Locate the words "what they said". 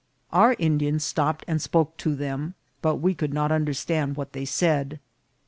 4.17-4.99